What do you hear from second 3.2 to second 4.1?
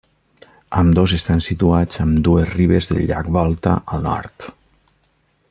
Volta, al